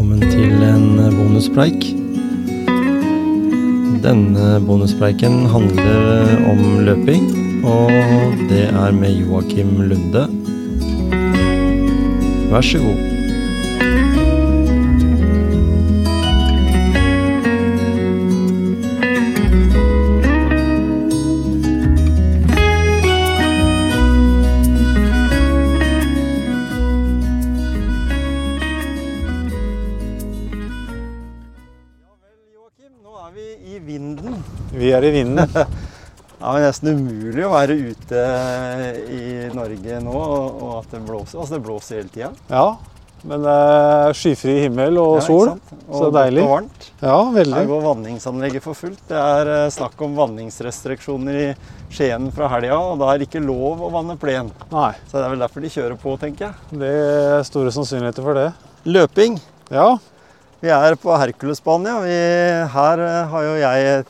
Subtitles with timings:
[0.00, 1.82] velkommen til en bonuspreik.
[4.00, 7.28] Denne bonuspreiken handler om løping,
[7.68, 7.92] og
[8.48, 10.24] det er med Joakim Lunde.
[12.48, 13.19] Vær så god.
[34.96, 35.46] Er i vinden.
[36.40, 38.20] Det er nesten umulig å være ute
[39.12, 41.36] i Norge nå og og at det blåser.
[41.42, 42.30] Altså det blåser hele tida.
[42.48, 42.78] Ja,
[43.28, 45.50] men det er skyfri himmel og sol.
[45.92, 46.40] Så deilig.
[46.46, 46.86] Og varmt.
[47.02, 47.58] Ja, veldig.
[47.58, 49.02] Her går vanningsanlegget for fullt.
[49.10, 51.46] Det er eh, snakk om vanningsrestriksjoner i
[51.92, 54.48] Skien fra helga, og da er det ikke lov å vanne plen.
[54.72, 56.80] Nei, Så det er vel derfor de kjører på, tenker jeg.
[56.86, 56.94] det
[57.36, 58.48] er store sannsynligheter for det.
[58.88, 59.36] Løping.
[59.68, 59.90] Ja,
[60.64, 62.00] Vi er på Herkulesbanen, ja.
[62.04, 62.18] Vi,
[62.80, 64.04] her eh, har jo jeg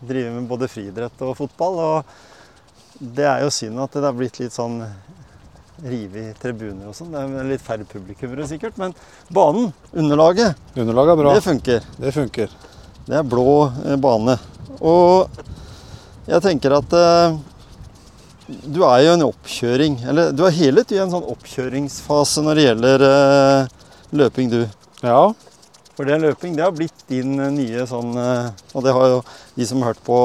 [0.00, 1.80] drevet med både friidrett og fotball.
[1.84, 4.80] Og det er jo synd at det har blitt litt sånn
[5.80, 7.12] rive i tribuner og sånn.
[7.14, 8.76] Det er litt færre publikummere sikkert.
[8.80, 8.96] Men
[9.32, 11.36] banen, underlaget, underlaget er bra.
[11.36, 11.86] det funker.
[12.00, 12.58] Det funker.
[13.06, 13.52] Det er blå
[13.86, 14.36] eh, bane.
[14.80, 15.30] Og
[16.30, 17.38] jeg tenker at eh,
[18.66, 20.00] du er jo en oppkjøring.
[20.10, 23.78] Eller du er hele tiden i en sånn oppkjøringsfase når det gjelder eh,
[24.20, 24.60] løping, du.
[25.00, 25.30] Ja,
[25.96, 29.20] For det løping det har blitt din eh, nye sånn eh, Og det har jo
[29.60, 30.20] de som har hørt på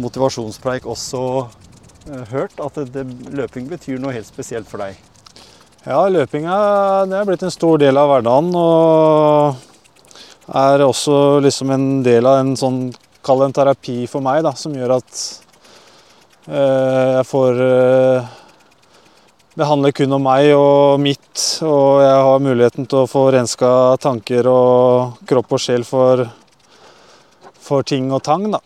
[0.00, 1.22] motivasjonspreik også
[2.08, 4.96] eh, hørt, at det, løping betyr noe helt spesielt for deg.
[5.84, 8.50] ja løping er, blitt en stor del av hverdagen.
[8.56, 9.68] Og
[10.48, 12.84] er også liksom en del av en sånn,
[13.22, 15.24] kall det en terapi for meg, da, som gjør at
[16.48, 18.38] eh, jeg får eh,
[19.52, 23.72] Det handler kun om meg og mitt, og jeg har muligheten til å få renska
[24.00, 26.24] tanker og kropp og sjel for,
[27.62, 28.58] for ting og tang, da.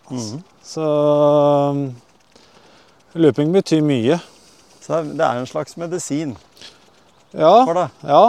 [0.65, 0.83] Så
[1.71, 1.83] um,
[3.17, 4.17] løping betyr mye.
[4.83, 6.35] Så det er en slags medisin
[7.35, 7.95] Ja, for deg.
[8.07, 8.21] ja,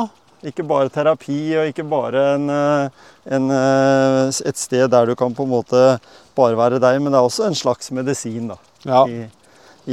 [0.50, 3.04] Ikke bare terapi og ikke bare en, eh,
[3.36, 5.82] en, eh, et sted der du kan på en måte
[6.38, 9.04] bare være deg, men det er også en slags medisin da, ja.
[9.06, 9.24] i,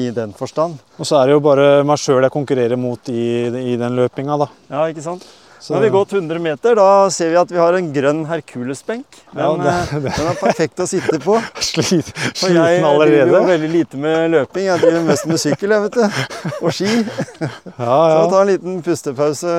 [0.05, 0.77] i den forstand.
[0.99, 3.25] Og så er det jo bare meg sjøl jeg konkurrerer mot i,
[3.73, 4.49] i den løpinga, da.
[4.73, 5.25] Ja, ikke sant?
[5.65, 6.75] Så, Nå har vi gått 100 meter.
[6.77, 9.15] Da ser vi at vi har en grønn Herkulesbenk.
[9.31, 11.39] Den, Ja, det- eh, den er perfekt å sitte på.
[11.65, 12.11] Slit,
[12.43, 12.53] allerede.
[12.53, 14.67] jeg sliten driver jo veldig lite med løping.
[14.67, 16.59] Jeg driver mest med sykkel, jeg, vet du.
[16.61, 16.91] Og ski.
[17.81, 18.29] Ja, Så ja.
[18.29, 19.55] ta en liten pustepause.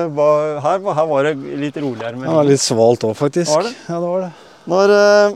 [0.63, 2.15] Her, her var det litt roligere.
[2.23, 3.51] Det var litt svalt òg, faktisk.
[3.51, 3.75] Var det?
[3.89, 4.31] Ja, det var det.
[4.71, 5.35] når, eh,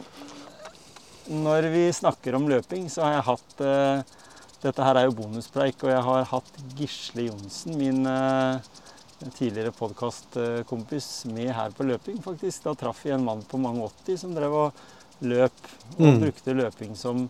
[1.42, 4.18] når vi snakker om løping, så har jeg hatt eh,
[4.62, 8.04] Dette her er jo bonuspreik, og jeg har hatt Gisle Johnsen, min
[9.38, 12.64] tidligere podkastkompis, med her på løping, faktisk.
[12.64, 14.74] Da traff vi en mann på mange 80 som drev og
[15.22, 15.52] løp,
[16.00, 16.20] og Mm.
[16.22, 17.30] brukte løping som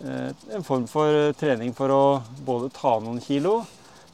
[0.00, 3.66] eh, en form for eh, trening for å både ta noen kilo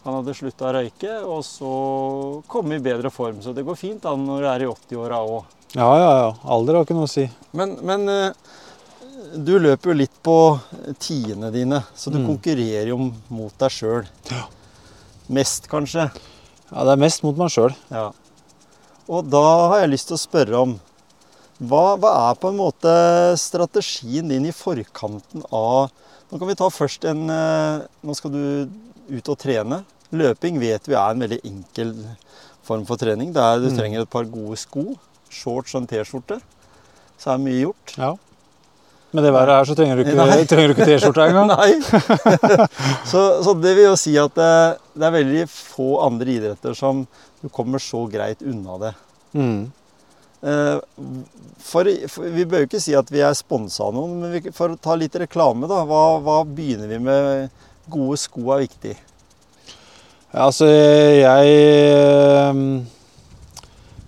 [0.04, 3.38] Han hadde slutta å røyke, og så komme i bedre form.
[3.40, 5.44] Så det går fint an når du er i 80-åra òg.
[5.74, 6.34] Ja, ja, ja.
[6.44, 7.24] Alder har ikke noe å si.
[7.56, 8.32] Men, men eh,
[9.36, 10.34] du løper jo litt på
[11.00, 12.26] tiende dine, så du Mm.
[12.36, 12.98] konkurrerer jo
[13.30, 14.04] mot deg sjøl.
[14.30, 14.44] Ja.
[15.28, 16.10] Mest, kanskje.
[16.72, 17.74] Ja, Det er mest mot meg sjøl.
[17.90, 18.10] Ja.
[19.08, 20.76] Og da har jeg lyst til å spørre om
[21.60, 22.92] hva, hva er på en måte
[23.38, 25.90] strategien din i forkanten av
[26.32, 28.70] Nå kan vi ta først en eh, Nå skal du
[29.12, 29.82] ut og trene.
[30.10, 31.92] Løping vet vi er en veldig enkel
[32.64, 33.30] form for trening.
[33.36, 33.76] Det er, du Mm.
[33.76, 34.96] trenger et par gode sko,
[35.30, 36.40] shorts og en T-skjorte.
[37.20, 37.92] Så er mye gjort.
[38.00, 38.14] Ja.
[39.14, 41.52] Med det været her så trenger du ikke, trenger du ikke T-skjorte engang.
[41.52, 41.76] Nei.
[43.12, 44.50] så, så det vil jo si at det,
[44.98, 47.04] det er veldig få andre idretter som
[47.44, 48.92] du kommer så greit unna det.
[49.38, 49.62] Mm.
[50.44, 50.78] Eh,
[51.64, 54.42] For, for Vi bør jo ikke si at vi er sponsa av noen, men vi,
[54.52, 55.84] for å ta litt reklame, da.
[55.88, 57.54] Hva, hva begynner vi med?
[57.92, 58.96] Gode sko er viktig.
[60.34, 62.64] Ja, altså, jeg ehm,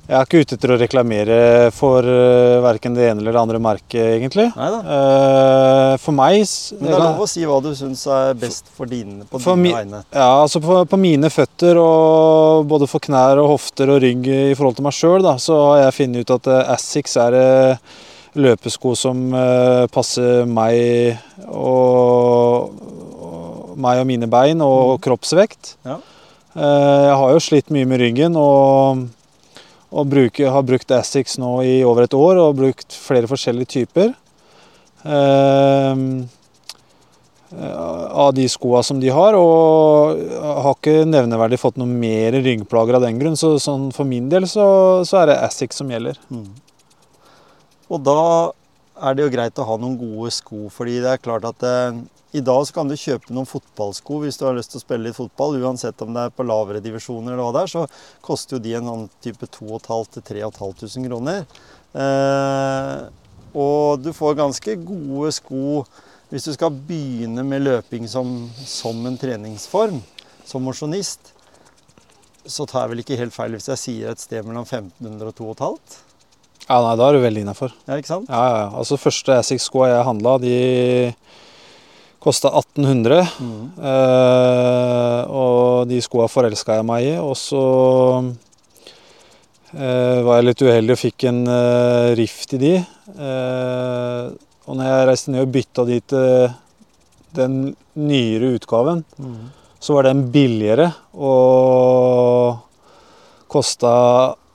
[0.07, 1.37] Jeg er ikke ute etter å reklamere
[1.75, 4.47] for uh, verken det ene eller det andre merket, egentlig.
[4.55, 4.79] Nei da.
[4.97, 6.45] Eh, for meg
[6.79, 9.59] Men det er lov å si hva du syns er best for dine, på For
[9.59, 9.81] dine egne.
[9.81, 10.03] vegne.
[10.15, 14.55] Ja, altså på, på mine føtter, og både for knær og hofter og rygg i
[14.55, 17.95] forhold til meg sjøl, så har jeg funnet ut at uh, Assix er uh,
[18.39, 21.17] løpesko som uh, passer meg
[21.51, 22.77] og,
[23.27, 25.75] og meg og mine bein og kroppsvekt.
[25.89, 25.99] Ja.
[26.57, 29.03] Eh, jeg har jo slitt mye med ryggen og,
[29.97, 34.13] og bruker, har brukt Assix nå i over et år og brukt flere forskjellige typer.
[35.07, 36.03] Eh,
[37.57, 43.07] av de skoa som de har, og har ikke nevneverdig fått noe mer ryggplager av
[43.07, 43.39] den grunn.
[43.39, 44.67] Så sånn for min del så,
[45.07, 46.19] så er det Assix som gjelder.
[46.29, 46.51] Mm.
[47.87, 48.21] Og da
[49.07, 52.03] er det jo greit å ha noen gode sko, fordi det er klart at eh,
[52.37, 55.09] i dag så kan du kjøpe noen fotballsko hvis du har lyst til å spille
[55.09, 55.57] litt fotball.
[55.63, 57.85] Uansett om det er på lavere divisjoner eller hva det er, så
[58.25, 61.47] koster jo de en sånn type 2500-3500 kroner.
[61.97, 63.07] Eh,
[63.57, 65.87] og du får ganske gode sko
[66.29, 68.35] hvis du skal begynne med løping som,
[68.67, 70.03] som en treningsform,
[70.45, 71.33] som mosjonist.
[72.47, 75.39] Så tar jeg vel ikke helt feil hvis jeg sier et sted mellom 1500 og
[75.39, 76.03] 2500.
[76.67, 77.75] Ja, nei, da er du veldig innafor.
[77.87, 78.31] Ja, ikke sant?
[78.31, 78.71] Ja, ja, ja.
[78.75, 80.55] Altså, første Asics-skoa jeg handla, de
[82.27, 83.21] kosta 1800.
[83.39, 83.67] Mm.
[83.79, 87.15] Eh, og de skoa forelska jeg meg i.
[87.23, 87.63] Og så
[89.77, 92.75] eh, var jeg litt uheldig og fikk en eh, rift i de.
[93.17, 94.25] Eh,
[94.67, 96.49] og når jeg reiste ned og bytta de til
[97.37, 97.59] den
[97.97, 99.51] nyere utgaven, Mm.
[99.81, 102.59] så var den billigere og
[103.53, 103.93] kosta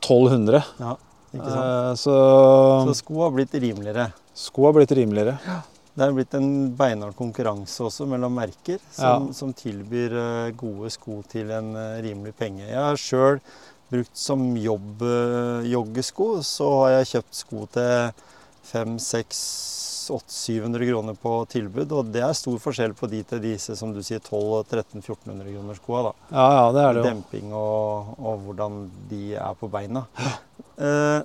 [0.01, 0.59] 1200.
[1.31, 1.62] Ikke sant?
[1.62, 2.15] Eh, så
[2.89, 4.09] Så sko har blitt rimeligere.
[4.35, 5.38] sko har blitt rimeligere.
[5.91, 9.33] Det er blitt en beinhard konkurranse også mellom merker som, Ja.
[9.35, 12.63] som tilbyr eh, gode sko til en eh, rimelig penge.
[12.69, 13.41] Jeg har sjøl
[13.91, 18.11] brukt som jobb eh, joggesko, så har jeg kjøpt sko til
[18.71, 21.91] 500-700 kroner på tilbud.
[21.91, 26.13] Og det er stor forskjell på de til disse som du sier 1200-1400 kroner skoa.
[26.31, 27.07] Ja, ja, det er det jo.
[27.09, 28.71] Demping og, og hvordan
[29.11, 30.01] de er på beina.
[30.79, 31.19] Eh,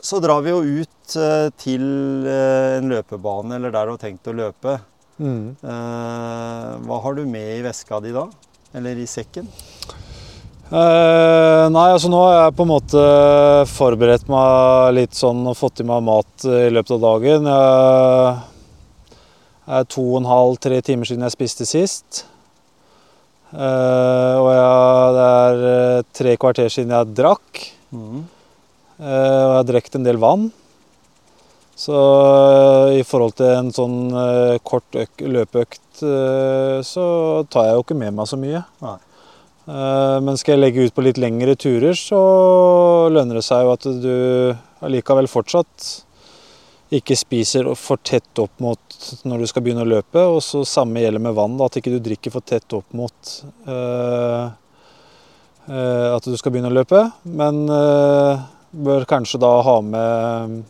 [0.00, 1.82] så drar vi jo ut eh, til
[2.28, 4.78] eh, en løpebane eller der du har tenkt å løpe.
[5.20, 5.56] Mm.
[5.60, 8.24] Eh, hva har du med i veska di da?
[8.76, 9.48] Eller i sekken?
[10.70, 13.04] Eh, nei, altså nå har jeg på en måte
[13.72, 17.48] forberedt meg litt sånn og fått i meg mat i løpet av dagen.
[17.50, 17.60] Det
[19.80, 22.24] er to og en halv, tre timer siden jeg spiste sist.
[23.50, 27.66] Eh, og jeg, det er tre kvarter siden jeg drakk.
[27.92, 28.28] Mhm.
[29.00, 30.48] Eh, og jeg har drukket en del vann.
[31.80, 37.06] Så eh, i forhold til en sånn eh, kort øk, løpeøkt, så
[37.52, 38.62] tar jeg jo ikke med meg så mye.
[38.80, 38.94] Nei.
[40.24, 42.20] Men skal jeg legge ut på litt lengre turer, så
[43.12, 44.14] lønner det seg jo at du
[44.80, 45.90] allikevel fortsatt
[46.90, 48.96] ikke spiser for tett opp mot
[49.28, 50.22] når du skal begynne å løpe.
[50.26, 53.34] Og så samme gjelder med vann, da, at ikke du drikker for tett opp mot
[53.68, 54.50] uh,
[55.68, 57.04] uh, at du skal begynne å løpe.
[57.22, 60.60] Men eh, bør kanskje da ha med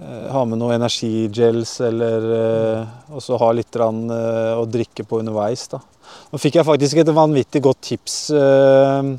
[0.00, 2.26] eh, ha med noe energigels eller
[3.10, 5.66] Og også ha litt eh, å drikke på underveis.
[5.72, 5.80] da.
[6.32, 9.12] Nå fikk jeg faktisk et vanvittig godt tips eh,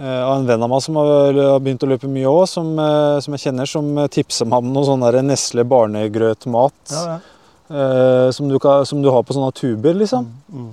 [0.00, 3.18] eh, av en venn av meg som har, begynt å løpe mye òg, som, eh,
[3.24, 7.20] som jeg kjenner, som tipser meg om noe sånn Nesle barnegrøtmat Ja, ja.
[7.68, 10.32] eh, som, du kan, som du har på sånne tuber, liksom.
[10.48, 10.72] Mm,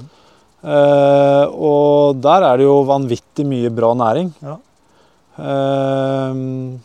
[0.59, 4.31] Eh, og der er det jo vanvittig mye bra næring.
[4.43, 4.57] Ja.
[5.39, 6.79] Eh,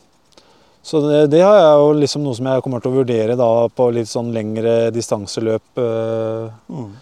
[0.85, 3.49] så det, det har jeg jo liksom noe som jeg kommer til å vurdere da
[3.73, 5.65] på litt sånn lengre distanseløp.
[5.81, 6.93] Eh, Mhm.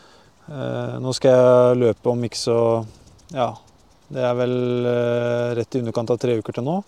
[0.52, 2.58] eh, nå skal jeg løpe om ikke så
[3.32, 3.54] Ja,
[4.12, 6.82] det er vel eh, rett i underkant av tre uker til nå.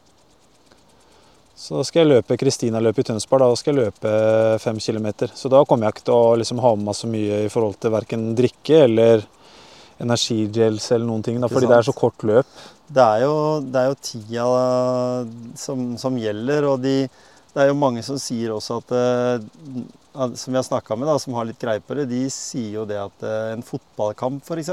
[1.56, 3.40] Så skal jeg løpe Kristina-løpet i Tønsberg.
[3.40, 5.30] Da skal jeg løpe fem kilometer.
[5.34, 7.78] Så da kommer jeg ikke til å liksom ha med meg så mye i forhold
[7.80, 9.22] til verken drikke eller
[10.02, 11.40] energigels eller noen ting.
[11.42, 12.50] Da, fordi det er så kort løp.
[12.94, 14.46] Det er jo, det er jo tida
[15.58, 16.96] som, som gjelder, og de,
[17.54, 19.48] det er jo mange som sier også at eh,
[20.38, 22.86] Som vi har snakka med, da, som har litt greie på det, de sier jo
[22.88, 24.72] det at eh, en fotballkamp f.eks.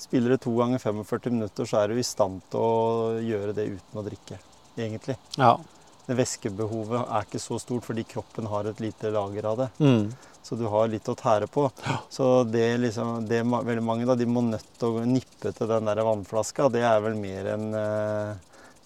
[0.00, 3.66] Spiller du to ganger 45 minutter, så er du i stand til å gjøre det
[3.74, 4.38] uten å drikke.
[4.80, 5.16] Egentlig.
[5.36, 5.58] Ja.
[6.06, 9.68] Det væskebehovet er ikke så stort fordi kroppen har et lite lager av det.
[9.78, 10.06] Mm.
[10.42, 11.68] Så du har litt å tære på.
[12.10, 15.90] Så det liksom, det veldig mange da, de må nødt til å nippe til den
[15.90, 16.70] der vannflaska.
[16.72, 17.66] Det er vel mer enn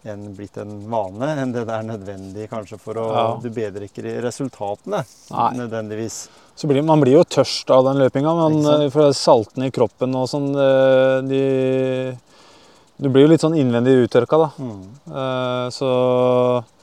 [0.04, 3.24] en blitt en vane enn det det er nødvendig kanskje for å Ja.
[3.40, 5.50] Du bedrer ikke resultatene Nei.
[5.56, 6.28] nødvendigvis.
[6.54, 10.14] Så blir, man blir jo tørst av den løpinga, men eh, for saltene i kroppen
[10.14, 12.18] og sånn eh, de,
[13.00, 14.50] Du blir jo litt sånn innvendig uttørka, da.
[14.58, 14.84] Mm.
[15.08, 15.88] Eh, Så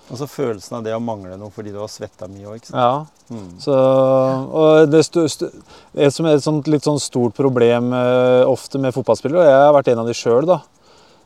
[0.09, 3.05] Og så følelsen av det å mangle noe fordi du har svetta mye òg, ja.
[3.31, 3.51] Mm.
[3.63, 8.91] Så, og det et som er et sånt, litt sånn stort problem eh, ofte med
[8.95, 10.57] fotballspillere, og jeg har vært en av de sjøl, da,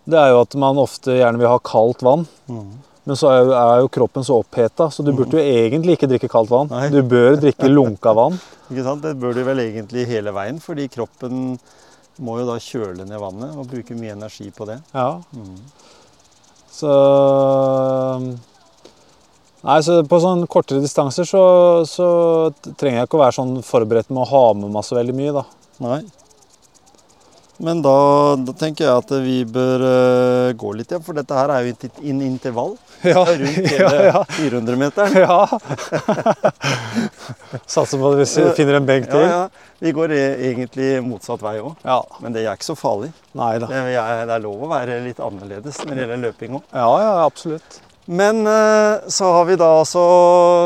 [0.05, 2.27] det er jo at man ofte gjerne vil ha kaldt vann.
[2.45, 2.75] Mm.
[3.05, 6.09] Men så er jo, er jo kroppen så oppheta, så du burde jo egentlig ikke
[6.09, 6.69] drikke kaldt vann.
[6.73, 6.87] Nei.
[6.93, 8.37] Du bør drikke lunka vann.
[8.69, 9.03] Ikke sant?
[9.05, 11.43] Det bør du vel egentlig hele veien, fordi kroppen
[12.25, 14.79] må jo da kjøle ned vannet og bruke mye energi på det.
[14.93, 15.57] Ja, Mm.
[16.75, 16.93] så
[19.65, 21.41] Nei, så På sånn kortere distanser så,
[21.89, 22.07] så
[22.77, 25.33] trenger jeg ikke å være sånn forberedt med å ha med meg så veldig mye.
[25.39, 25.45] da.
[25.85, 26.03] Nei.
[27.57, 31.53] Men da, da tenker jeg at vi bør uh, gå litt igjen, for dette her
[31.55, 32.75] er jo et in intervall.
[33.05, 34.21] Ja, rundt ja, hele ja.
[34.33, 35.13] 400-meteren.
[35.25, 35.45] ja.
[37.69, 38.25] Satser på at vi
[38.57, 39.21] finner en benk til.
[39.23, 39.45] ja.
[39.45, 39.71] ja.
[39.83, 41.99] Vi går e egentlig motsatt vei òg, Ja.
[42.23, 43.11] men det er ikke så farlig.
[43.37, 43.67] Nei da.
[43.69, 46.69] Det er, det er lov å være litt annerledes når det gjelder løping òg.
[46.71, 47.81] Ja, ja, absolutt.
[48.05, 50.01] Men eh, så har vi da altså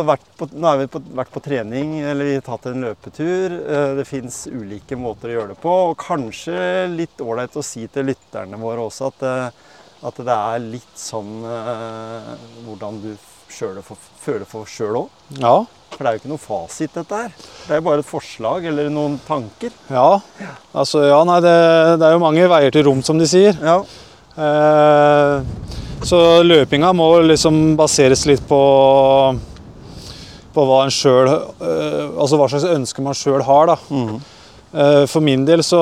[0.08, 3.56] vært på, nå har vi på, vært på trening, eller vi har tatt en løpetur.
[3.64, 5.76] Eh, Det fins ulike måter å gjøre det på.
[5.92, 6.60] Og kanskje
[6.92, 9.66] litt ålreit å si til lytterne våre også at, eh,
[10.10, 12.34] at det er litt sånn eh,
[12.68, 13.14] hvordan du
[13.50, 15.16] sjøl for, føler for sjøl òg.
[15.40, 15.56] Ja.
[15.96, 17.32] For det er jo ikke noe fasit, dette her.
[17.66, 19.72] Det er jo bare et forslag eller noen tanker.
[19.90, 20.20] Ja.
[20.76, 21.56] Altså, ja, nei, det,
[22.04, 23.56] det er jo mange veier til rom, som de sier.
[23.64, 23.80] Ja.
[24.40, 25.50] Eh,
[26.08, 28.60] så løpinga må liksom baseres litt på
[30.54, 33.76] på hva en sjøl Altså hva slags ønsker man sjøl har, da.
[33.94, 34.16] Mhm.
[34.74, 35.80] Eh, For min del så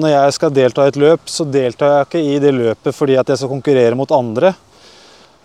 [0.00, 3.16] Når jeg skal delta i et løp, så deltar jeg ikke i det løpet fordi
[3.20, 4.54] at jeg skal konkurrere mot andre.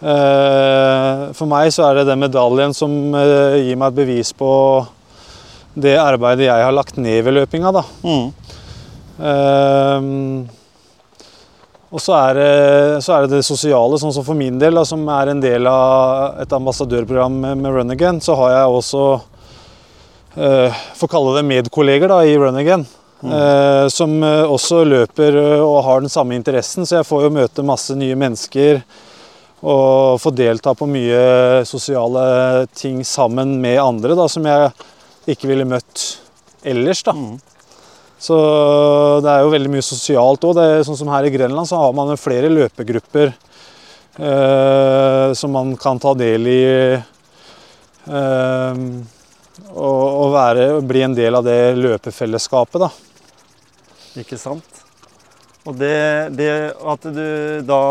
[0.02, 4.52] Eh, For meg så er det den medaljen som eh, gir meg et bevis på
[5.78, 7.84] det arbeidet jeg har lagt ned ved løpinga, da.
[8.04, 8.28] Mhm.
[11.88, 14.84] Og så er, det, så er det det sosiale, sånn som for min del, da,
[14.84, 19.04] som er en del av et ambassadørprogram med, med Run Again, så har jeg også
[20.36, 22.84] uh, Får kalle det medkolleger da, i Run Again.
[23.24, 27.66] eh, som eh, også løper og har den samme interessen, så jeg får jo møte
[27.66, 28.84] masse nye mennesker.
[29.66, 34.70] Og få delta på mye sosiale ting sammen med andre da, som jeg
[35.34, 36.04] ikke ville møtt
[36.62, 37.02] ellers.
[37.08, 37.16] da.
[37.18, 37.40] Mhm.
[38.20, 38.36] Så
[39.22, 40.58] det er jo veldig mye sosialt òg.
[40.86, 46.16] Sånn som her i Grenland så har man flere løpegrupper eh, som man kan ta
[46.18, 46.64] del i.
[48.08, 48.74] Eh,
[49.68, 52.90] og, og være, bli en del av det løpefellesskapet, da.
[54.22, 54.78] Ikke sant?
[55.68, 55.98] Og det,
[56.40, 57.82] det at du da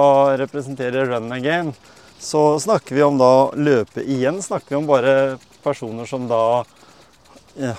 [0.41, 1.75] representerer Run Again,
[2.19, 4.41] så snakker vi om da løpe igjen.
[4.43, 6.65] Snakker vi om bare personer som da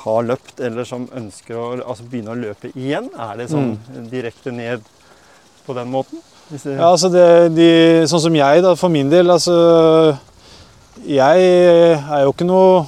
[0.03, 3.10] har løpt, eller som ønsker å altså begynne å løpe igjen?
[3.13, 3.75] Er det sånn
[4.12, 4.81] direkte ned
[5.67, 6.22] på den måten?
[6.63, 7.25] Ja, altså det,
[7.57, 7.67] de,
[8.07, 9.53] sånn som jeg, da, for min del, altså
[11.03, 11.41] Jeg
[12.00, 12.86] er jo ikke noe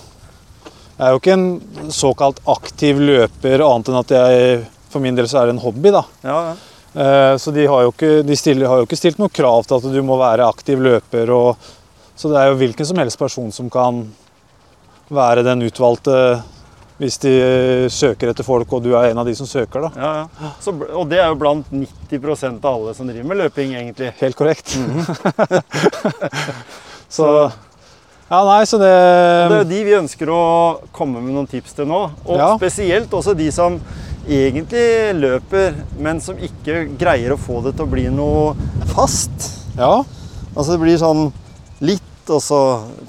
[0.95, 4.61] Jeg er jo ikke en såkalt aktiv løper, annet enn at jeg
[4.93, 6.05] For min del så er det en hobby, da.
[6.23, 6.55] ja, ja.
[6.95, 9.77] Eh, Så de har jo ikke, de stiller, har jo ikke stilt noe krav til
[9.77, 11.29] at du må være aktiv løper.
[11.29, 11.67] Og,
[12.17, 14.05] så det er jo hvilken som helst person som kan
[15.13, 16.15] være den utvalgte
[16.99, 17.31] hvis de
[17.95, 19.87] søker etter folk, og du er en av de som søker.
[19.87, 19.89] da.
[19.95, 20.11] ja,
[20.43, 20.49] ja.
[20.59, 24.11] Så, og det er jo blant 90% av alle som driver med løping, egentlig.
[24.19, 24.75] Helt korrekt.
[27.09, 27.29] så
[28.29, 30.41] Ja, nei, så det Det er jo de vi ønsker å
[30.93, 32.03] komme med noen tips til nå.
[32.27, 32.51] Og Ja.
[32.59, 33.79] spesielt også de som
[34.27, 38.53] egentlig løper, men som ikke greier å få det til å bli noe
[38.93, 39.31] fast.
[39.77, 40.03] Ja.
[40.55, 41.31] Altså det blir sånn
[41.81, 42.61] litt, og så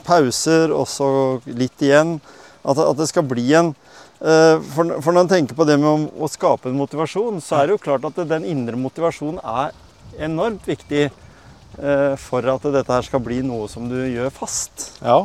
[0.06, 2.20] pauser, og så litt igjen.
[2.60, 5.88] At, at det skal bli en eh, for, for når en tenker på det med
[5.88, 9.72] å, å skape en motivasjon, så er det jo klart at den indre motivasjonen er
[10.20, 14.90] enormt viktig eh, for at dette her skal bli noe som du gjør fast.
[15.00, 15.22] ja.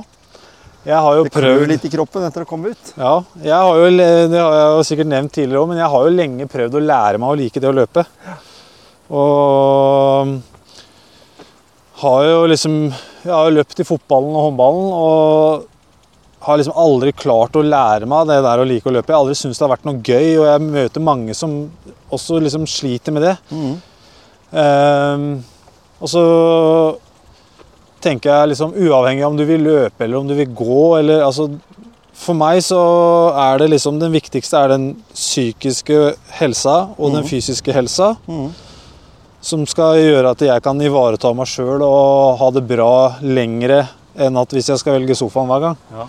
[0.85, 2.89] Jeg har jo Det prøvd litt i kroppen etter å komme ut.
[2.93, 6.03] Ja, jeg har jo, det har jeg jo sikkert nevnt tidligere òg, men jeg har
[6.05, 8.03] jo lenge prøvd å lære meg å like det å løpe.
[9.09, 10.35] Og
[12.03, 12.77] har jo liksom
[13.25, 15.65] Jeg har jo løpt i fotballen og håndballen og
[16.45, 19.09] har liksom aldri klart å lære meg det der å like å løpe.
[19.09, 21.55] Jeg har aldri syntes det har vært noe gøy, og jeg møter mange som
[22.13, 23.35] også liksom sliter med det.
[24.55, 25.25] Ehm,
[25.99, 26.23] og så
[28.05, 31.23] tenker jeg liksom uavhengig av om du vil løpe eller om du vil gå eller
[31.25, 31.47] altså
[32.15, 32.77] For meg så
[33.35, 37.27] er det liksom den viktigste er den psykiske helsa og den Mhm.
[37.27, 38.15] fysiske helsa.
[38.27, 38.53] Mm.
[39.41, 44.37] Som skal gjøre at jeg kan ivareta meg sjøl og ha det bra lengre enn
[44.39, 45.77] at hvis jeg skal velge sofaen hver gang.
[45.91, 46.05] Ja.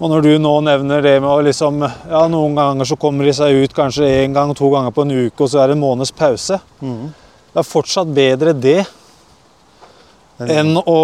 [0.00, 3.34] Og når du nå nevner det med å liksom Ja, noen ganger så kommer de
[3.36, 5.82] seg ut kanskje én gang, to ganger på en uke, og så er det en
[5.84, 6.56] måneds pause.
[6.80, 7.10] Mm.
[7.52, 8.78] Det er fortsatt bedre det
[10.40, 11.00] enn å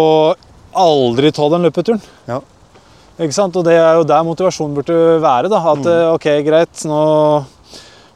[0.77, 2.01] aldri ta den løpeturen.
[2.29, 2.39] Ja.
[3.21, 3.55] Ikke sant?
[3.57, 5.49] Og det er jo der motivasjonen burde være.
[5.49, 5.87] da, At Mm.
[5.87, 7.45] eh, ok, greit, nå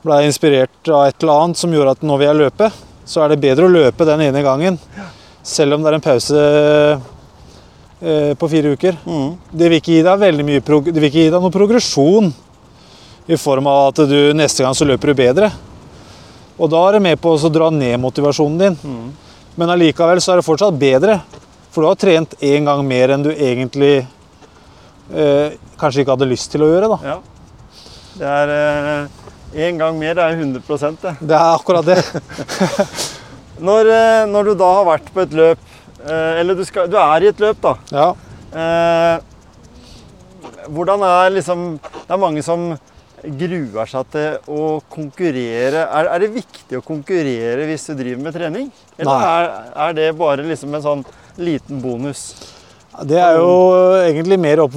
[0.03, 2.71] ble jeg inspirert av et eller annet som gjorde at nå vil jeg løpe.
[3.05, 4.79] Så er det bedre å løpe den ene gangen,
[5.43, 7.01] selv om det er en pause
[8.01, 8.95] på fire uker.
[9.05, 9.33] Mm.
[9.53, 12.31] Det vil ikke gi deg veldig mye det vil ikke gi deg noen progresjon
[13.29, 15.51] i form av at du neste gang så løper du bedre.
[16.57, 18.79] Og da er det med på å dra ned motivasjonen din.
[18.81, 19.11] Mm.
[19.59, 21.17] Men allikevel så er det fortsatt bedre
[21.73, 26.51] For du har trent én gang mer enn du egentlig eh, kanskje ikke hadde lyst
[26.51, 26.89] til å gjøre.
[26.91, 26.97] da.
[27.13, 27.17] Ja.
[28.17, 31.13] Det er én gang mer, det er 100 det.
[31.19, 31.99] Det er akkurat det.
[33.61, 35.70] Når, eh, når du da har vært på et løp, eh,
[36.09, 37.75] eller du, skal, du er i et løp, da.
[37.91, 38.07] Ja.
[38.51, 39.17] Eh,
[40.71, 42.71] hvordan er liksom Det er mange som
[43.21, 45.83] gruer seg til å konkurrere.
[45.85, 48.71] Er, er det viktig å konkurrere hvis du driver med trening?
[48.97, 49.49] Eller er,
[49.85, 51.03] er det bare liksom en sånn
[51.37, 52.31] liten bonus?
[53.07, 53.51] Det er jo
[54.01, 54.73] egentlig mer opp,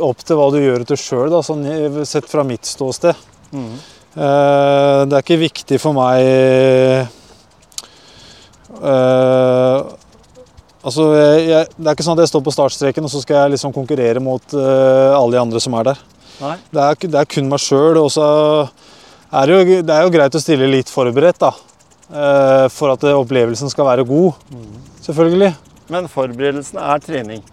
[0.00, 1.66] opp til hva du gjør til sjøl, sånn,
[2.08, 3.12] sett fra mitt ståsted.
[3.52, 3.74] Mm.
[4.12, 6.24] Eh, det er ikke viktig for meg
[8.80, 9.92] eh,
[10.82, 13.54] Altså, jeg, Det er ikke sånn at jeg står på startstreken og så skal jeg
[13.54, 16.00] liksom konkurrere mot uh, alle de andre som er der.
[16.74, 18.00] Det er, det er kun meg sjøl.
[18.00, 18.24] Og så
[19.32, 21.52] er det, jo, det er jo greit å stille litt forberedt, da.
[22.12, 24.42] Uh, for at eh, opplevelsen skal være god.
[25.06, 25.52] Selvfølgelig.
[25.92, 27.44] Men forberedelsen er trening.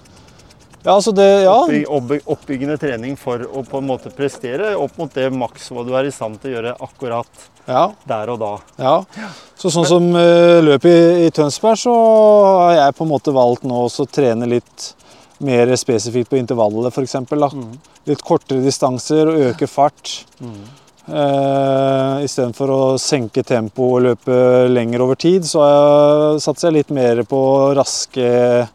[0.83, 1.55] Ja, altså det Ja.
[1.63, 5.83] Oppbyg, oppby- oppbyggende trening for å på en måte prestere opp mot det maks hva
[5.85, 7.91] du er i stand til å gjøre akkurat ja.
[8.07, 8.53] der og da.
[8.79, 8.95] Ja.
[9.59, 13.67] Så sånn som uh, løpet i, i Tønsberg, så har jeg på en måte valgt
[13.67, 14.93] nå å trene litt
[15.39, 17.15] mer spesifikt på intervallet, f.eks.
[17.55, 17.71] Mm.
[18.09, 20.25] Litt kortere distanser og øke fart.
[20.43, 20.61] Mm.
[21.09, 25.63] Uh, Istedenfor å senke tempo og løpe lenger over tid, så
[26.43, 27.39] satser jeg litt mer på
[27.77, 28.67] raske, eh,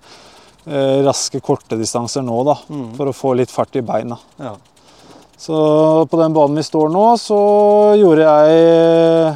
[0.65, 2.55] raske korte distanser nå, da.
[2.73, 2.87] Mm.
[2.97, 4.17] For å få litt fart i beina.
[4.41, 4.55] Ja.
[5.37, 5.57] Så
[6.09, 7.41] på den banen vi står nå, så
[8.01, 9.35] gjorde jeg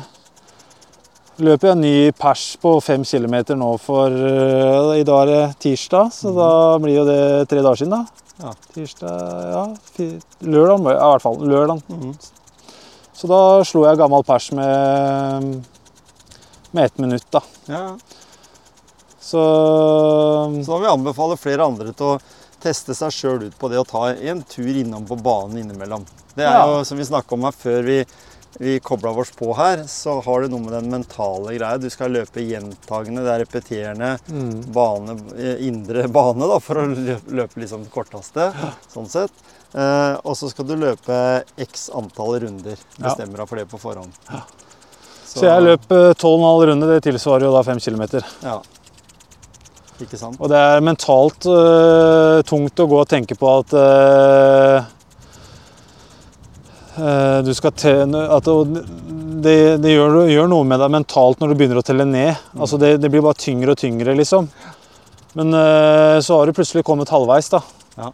[1.39, 5.43] Løp jeg en ny pers på fem km nå for eh, I dag er det
[5.63, 6.49] tirsdag, så da
[6.83, 7.21] blir jo det
[7.51, 8.25] tre dager siden, da.
[8.43, 8.55] Ja.
[8.75, 9.63] Tirsdag Ja,
[10.43, 11.39] lørdag, i hvert fall.
[11.47, 11.85] Lørdag.
[11.95, 12.11] Mm.
[13.15, 15.61] Så da slo jeg gammel pers med
[16.75, 17.41] med ett minutt, da.
[17.71, 17.85] ja.
[19.29, 19.43] Så
[20.65, 22.21] Så da vil jeg anbefale flere andre til å
[22.63, 26.07] teste seg sjøl ut på det å ta en tur innom på banen innimellom.
[26.35, 26.65] Det er Ja.
[26.67, 27.99] jo, som vi snakka om her før vi,
[28.59, 31.79] vi kobla oss på her, så har det noe med den mentale greia.
[31.79, 36.87] Du skal løpe gjentagende, det er repeterende mm, bane, eh, indre bane da, for å
[36.95, 38.49] løpe, løpe liksom korteste.
[38.93, 39.31] Sånn sett.
[39.75, 42.79] Eh, og så skal du løpe x antall runder.
[42.99, 44.13] Bestemmer deg for det på forhånd.
[45.29, 46.95] så jeg løp eh, 12,5 runder.
[46.97, 48.05] Det tilsvarer jo da 5 km.
[48.43, 48.59] Ja.
[50.05, 50.39] Ikke sant?
[50.39, 54.87] Og det er mentalt uh, tungt å gå og tenke på at uh,
[56.99, 58.51] uh, du skal te at
[59.39, 62.39] det, det, gjør, gjør noe med deg mentalt når du begynner å telle ned.
[62.59, 64.51] Altså det, det blir bare tyngre og tyngre, liksom.
[65.39, 65.53] Men
[66.25, 67.61] så har du plutselig kommet halvveis, da.
[68.01, 68.09] Ja.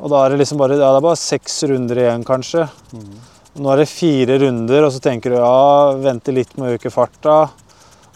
[0.00, 2.66] Og da er det liksom bare, ja, det er bare seks runder igjen, kanskje.
[2.94, 3.16] Mm.
[3.60, 6.92] Nå er det fire runder, og så tenker du ja, vente litt med å øke
[6.94, 7.40] farta.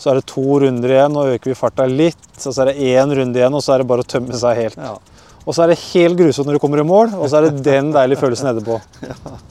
[0.01, 2.31] Så er det to runder igjen, og øker vi farta litt.
[2.37, 4.79] Så er det én runde igjen, og så er det bare å tømme seg helt.
[4.81, 4.97] Ja.
[5.45, 7.65] Og så er det helt grusomt når du kommer i mål, og så er det
[7.67, 8.81] den deilige følelsen etterpå.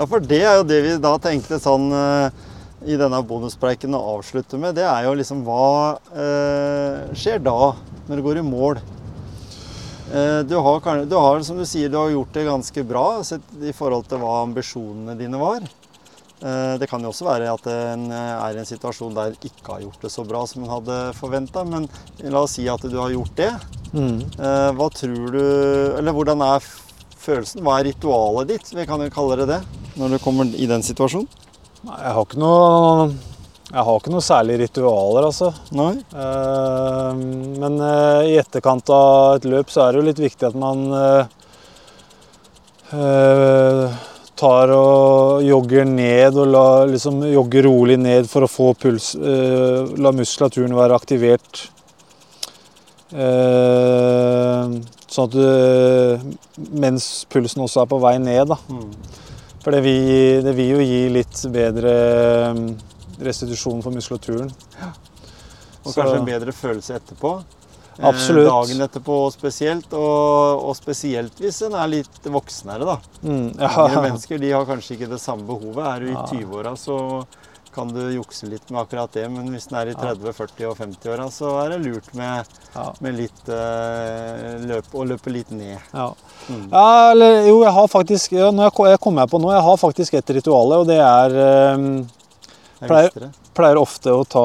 [0.00, 2.44] Ja, for det er jo det vi da tenkte sånn eh,
[2.88, 4.78] i denne bonuspreiken å avslutte med.
[4.78, 7.74] Det er jo liksom hva eh, skjer da,
[8.06, 8.80] når du går i mål?
[10.10, 13.60] Eh, du, har, du har, som du sier, du har gjort det ganske bra sett
[13.60, 15.68] i forhold til hva ambisjonene dine var.
[16.40, 19.42] Eh, det kan jo også være at en eh, er i en situasjon der en
[19.44, 21.84] ikke har gjort det så bra som en hadde forventa, men
[22.24, 23.50] la oss si at du har gjort det.
[23.92, 24.22] Mm.
[24.38, 25.42] Eh, hva tror du
[25.98, 26.64] Eller hvordan er
[27.20, 27.60] følelsen?
[27.66, 28.72] Hva er ritualet ditt?
[28.72, 29.60] Vi kan jo kalle det det.
[30.00, 31.28] Når du kommer i den situasjonen?
[31.84, 33.10] Nei, Jeg har ikke noe
[33.70, 35.52] jeg har ikke noe særlig ritualer, altså.
[35.78, 35.92] Nei?
[37.62, 37.76] Men
[38.26, 40.80] i etterkant av et løp så er det jo litt viktig at man
[44.40, 49.90] tar og jogger ned og la, liksom jogger rolig ned for å få puls eh,
[50.00, 51.66] La muskulaturen være aktivert.
[53.10, 54.74] Eh,
[55.10, 56.30] sånn at du,
[56.80, 58.58] mens pulsen også er på vei ned, da.
[58.70, 58.90] Mm.
[59.60, 61.94] For det vil, det vil jo gi litt bedre
[62.50, 62.60] eh,
[63.26, 64.48] restitusjon for muskulaturen.
[65.80, 67.34] Og Så- kanskje en bedre følelse etterpå.
[68.00, 68.48] Eh, Absolutt.
[68.48, 72.96] dagen etterpå spesielt, og, og spesielt hvis en er litt voksnere, da.
[73.22, 75.84] Mm, Yngre mennesker de har kanskje ikke det samme behovet.
[75.84, 76.24] Er du i Ja.
[76.32, 76.96] 20-åra, så
[77.70, 80.78] kan du jukse litt med akkurat det, men hvis en er i 30-, 40- og
[80.80, 82.86] 50-åra, så er det lurt med, Ja.
[83.00, 85.76] med litt eh, løp, å løpe litt ned.
[85.94, 86.08] Ja.
[86.48, 86.64] Mm.
[86.72, 89.76] ja, eller jo, jeg har faktisk ja, når jeg, jeg kommer på nå, jeg har
[89.78, 91.86] faktisk et ritual, og det er eh,
[92.80, 93.30] Jeg Pleier- visste det.
[93.56, 94.44] Pleier ofte å ta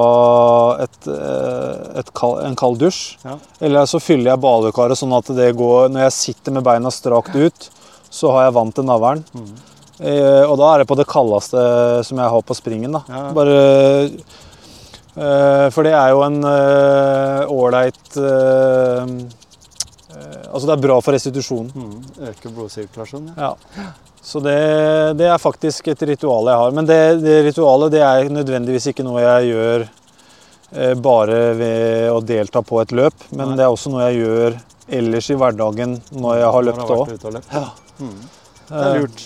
[0.84, 3.18] et, eh, et kald, en kald dusj.
[3.26, 3.38] Ja.
[3.62, 7.36] Eller så fyller jeg badekaret sånn at det går Når jeg sitter med beina strakt
[7.36, 7.70] ut,
[8.10, 9.24] så har jeg vann til navlen.
[9.36, 9.54] Mm.
[9.96, 11.62] Eh, og da er det på det kaldeste
[12.04, 12.98] som jeg har på springen.
[12.98, 13.04] da.
[13.08, 13.30] Ja.
[13.36, 13.62] Bare
[15.15, 19.13] Eh, For det er jo en eh, ålreit eh,
[20.15, 21.71] Altså det er bra for restitusjonen.
[21.75, 22.28] Mm.
[22.30, 23.34] øker blodsirkulasjonen.
[23.38, 23.54] Ja.
[23.78, 23.88] Ja.
[24.25, 24.56] Så det,
[25.19, 26.71] det er faktisk et ritual jeg har.
[26.73, 32.21] Men det, det ritualet det er nødvendigvis ikke noe jeg gjør eh, bare ved å
[32.25, 33.60] delta på et løp, men Nei.
[33.60, 34.58] det er også noe jeg gjør
[34.99, 37.15] ellers i hverdagen når jeg har løpt òg.
[37.54, 37.67] Ja.
[37.99, 38.19] Mm.
[38.69, 39.25] Det er lurt.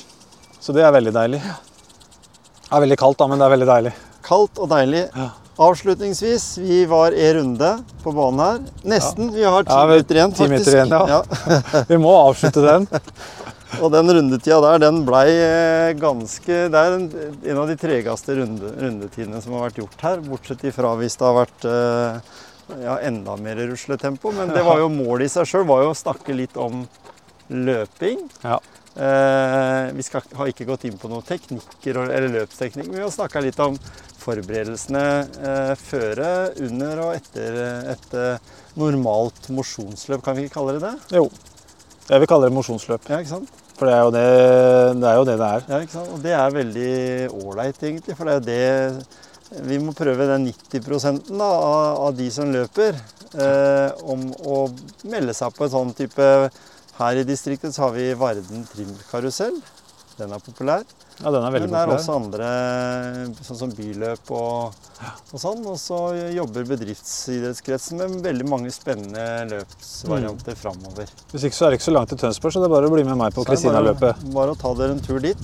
[0.60, 1.40] Så det er veldig deilig.
[1.40, 3.94] Det er veldig kaldt, da, men det er veldig deilig.
[4.26, 5.06] Kaldt og deilig.
[5.16, 5.30] Ja.
[5.60, 7.70] Avslutningsvis, vi var en runde
[8.04, 8.60] på banen her.
[8.88, 9.32] Nesten.
[9.36, 10.52] Vi har ti Ja, minutter igjen, ti faktisk.
[10.52, 11.84] minutter igjen, ja.
[11.92, 12.88] Vi må avslutte den.
[13.84, 17.04] Og den rundetida der, den blei eh, ganske Det er en,
[17.52, 20.24] en av de tregeste runde, rundetidene som har vært gjort her.
[20.26, 22.32] Bortsett ifra hvis det har vært eh,
[22.86, 24.32] ja, enda mer rusletempo.
[24.40, 26.86] Men det var jo målet i seg sjøl, var jo å snakke litt om
[27.52, 28.24] løping.
[28.48, 28.58] Ja.
[28.98, 33.14] Eh, vi skal, har ikke gått inn på noen teknikker eller løpsteknikk, men vi har
[33.14, 33.78] snakka litt om
[34.20, 35.04] forberedelsene
[35.46, 36.32] eh, føre,
[36.66, 37.60] under og etter
[37.94, 40.24] et eh, normalt mosjonsløp.
[40.26, 41.20] Kan vi ikke kalle det det?
[41.20, 41.30] Jo.
[42.10, 43.10] Jeg vil kalle det mosjonsløp.
[43.12, 43.58] Ja, ikke sant?
[43.80, 44.26] For det er jo det
[45.00, 45.18] det er.
[45.20, 45.66] Jo det, det er.
[45.70, 46.12] Ja, ikke sant?
[46.16, 46.94] Og det er veldig
[47.40, 48.18] ålreit, egentlig.
[48.18, 52.52] For det er jo det Vi må prøve den 90 da, av, av de som
[52.54, 52.98] løper,
[53.34, 54.60] eh, om å
[55.10, 56.28] melde seg på en sånn type
[57.00, 59.62] Her i distriktet så har vi Varden trimkarusell.
[60.20, 60.82] Den er populær.
[61.24, 62.00] Ja, den er veldig Men det er populær.
[62.00, 62.50] også andre,
[63.44, 64.76] sånn som byløp og,
[65.32, 65.62] og sånn.
[65.68, 66.00] Og så
[66.36, 70.60] jobber bedriftsidrettskretsen med veldig mange spennende løpsvarianter Mm.
[70.60, 71.08] framover.
[71.32, 72.94] Hvis ikke så er det ikke så langt til Tønsberg, så det er bare å
[72.94, 74.34] bli med meg på er bare- Kristina-løpet.
[74.34, 75.38] Bare å ta dere en tur dit.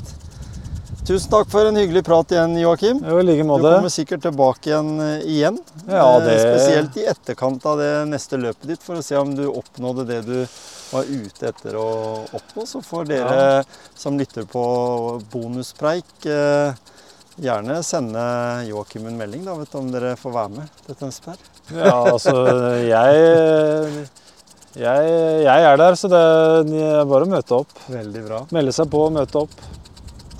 [1.06, 3.00] Tusen takk for en hyggelig prat igjen, Joakim.
[3.06, 5.60] Jo, like Du kommer sikkert tilbake igjen eh, igjen.
[5.88, 9.36] Ja, Eh, det- Spesielt i etterkant av det neste løpet ditt, for å se om
[9.36, 10.48] du oppnådde det du
[10.91, 11.88] var ute etter å
[12.36, 12.65] oppnå.
[12.67, 13.63] Så får dere
[13.95, 14.65] som lytter på
[15.32, 16.76] bonuspreik, eh,
[17.41, 18.26] gjerne sende
[18.69, 21.50] Joakim en melding da, vet du, om dere får være med til Tønsberg.
[21.76, 22.36] Ja, altså
[22.86, 24.06] jeg,
[24.78, 27.74] jeg Jeg er der, så det er bare å møte opp.
[27.89, 28.43] Veldig bra.
[28.56, 29.58] Melde seg på og møte opp.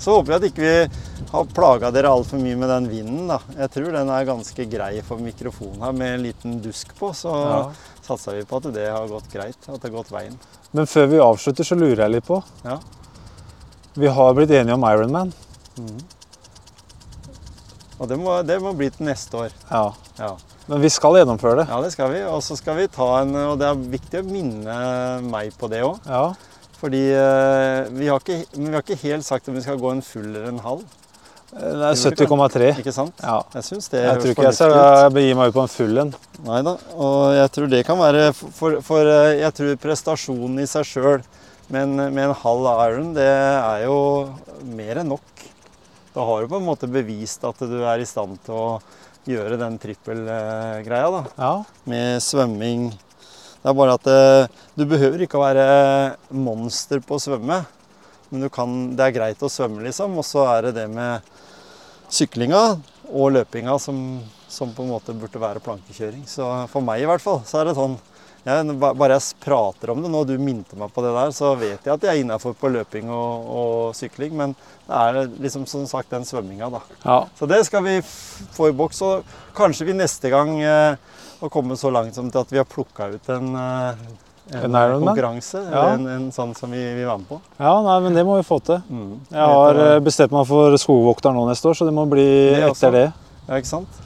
[0.06, 3.24] Så håper jeg at ikke vi har plaga dere altfor mye med den vinden.
[3.26, 3.40] da.
[3.58, 7.10] Jeg tror den er ganske grei for mikrofonen her, med en liten dusk på.
[7.10, 7.72] Så Ja.
[8.06, 10.38] satser vi på at det har gått greit, at det har gått veien.
[10.72, 12.78] Men før vi avslutter, så lurer jeg litt på Ja.
[13.96, 15.32] Vi har blitt enige om Ironman.
[17.98, 19.54] Og det må, det må bli til neste år.
[19.70, 19.86] Ja.
[20.20, 20.34] Ja.
[20.68, 21.68] Men vi skal gjennomføre det.
[21.70, 22.20] ja, det skal vi.
[22.28, 24.76] Og så skal vi ta en Og det er viktig å minne
[25.24, 25.98] meg på det òg.
[26.06, 26.34] Ja.
[26.76, 29.92] Fordi eh, vi har, ikke, men vi har ikke helt sagt om vi skal gå
[29.94, 30.84] en full eller en halv.
[31.56, 32.72] Det er 70,3.
[32.82, 33.20] Ikke sant?
[33.22, 33.38] Ja.
[33.54, 36.10] Jeg syns det Jeg tror ikke jeg skal begi meg ut på en full en.
[36.44, 40.68] Nei da, og jeg tror det kan være For, for eh, jeg tror prestasjonen i
[40.68, 41.24] seg sjøl
[41.72, 43.96] med, med en halv iron, det er jo
[44.76, 45.46] mer enn nok.
[46.14, 48.68] Da har du på en måte bevist at du er i stand til å
[49.26, 51.22] gjøre den trippelgreia, da.
[51.40, 51.50] Ja.
[51.90, 52.92] Med svømming.
[53.66, 55.62] Det er bare at eh, du behøver ikke å være
[56.38, 57.56] monster på å svømme.
[58.30, 60.14] Men du kan, det er greit å svømme, liksom.
[60.14, 61.26] Og så er det det med
[62.06, 62.60] syklinga
[63.10, 66.22] og løpinga som, som på en måte burde være plankekjøring.
[66.30, 67.98] Så for meg i hvert fall, så er det sånn
[68.46, 71.80] ja, Bare jeg prater om det nå, du minte meg på det der, så vet
[71.82, 74.38] jeg at jeg er innafor på løping og, og sykling.
[74.38, 74.54] Men
[74.86, 76.84] det er liksom som sagt den svømminga, da.
[77.02, 77.20] ja.
[77.34, 79.02] Så det skal vi få i boks.
[79.10, 82.64] Og kanskje vi neste gang eh, har komme så langt som til at vi har
[82.68, 84.06] plukka ut en, en,
[84.52, 85.08] En Ironman?
[85.10, 85.60] konkurranse.
[85.72, 85.82] Ja.
[85.94, 87.40] En, en sånn som vi vi, var med på.
[87.58, 88.80] ja, nei, men det må vi få til.
[88.88, 89.14] Mm.
[89.30, 92.62] Jeg har eh, bestemt meg for skogvokter nå neste år, så det må bli Det
[92.70, 93.06] etter det.
[93.48, 94.02] Ja, ikke sant?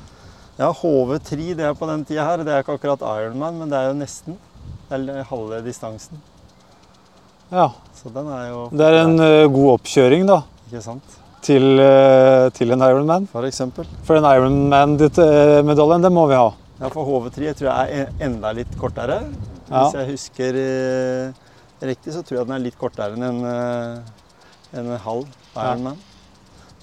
[0.60, 2.42] Ja, HV3 det er på den tida her.
[2.44, 4.36] Det er ikke akkurat Ironman, men det er jo nesten.
[4.90, 6.18] Det er halve distansen.
[7.50, 7.70] Ja.
[7.96, 11.16] Så den er jo Det er en eh, god oppkjøring da, Ikke sant?
[11.44, 13.24] til, eh, til en Ironman.
[13.32, 13.86] For eksempel.
[14.04, 16.50] For den Ironman-medaljen, den må vi ha.
[16.80, 19.18] Ja, for HV3 tror jeg er enda litt kortere.
[19.68, 21.26] Hvis jeg husker eh,
[21.84, 24.00] riktig, så tror jeg den er litt kortere enn en, eh,
[24.80, 25.98] en halv Ironman.